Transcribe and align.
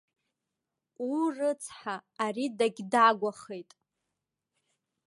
Уу, 1.07 1.25
рыцҳа, 1.35 1.95
ари 2.23 2.45
дагьдагәахеит. 2.57 3.71